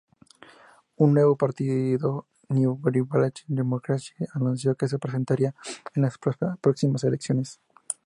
[0.95, 5.53] Un nuevo partido, New Gibraltar Democracy, anunció que se presentaría
[5.95, 6.15] a las
[6.59, 7.59] próximas elecciones.